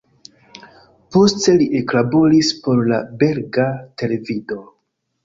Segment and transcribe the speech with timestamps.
[1.15, 3.67] Poste li eklaboris por la belga
[4.03, 4.59] televido.